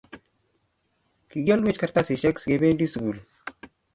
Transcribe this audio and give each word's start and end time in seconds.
kikialwech 1.29 1.77
kartasishek 1.81 2.35
sikebendi 2.39 2.85
sugul 2.93 3.17